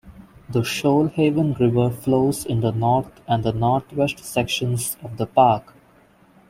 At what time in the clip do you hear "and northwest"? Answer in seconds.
3.27-4.17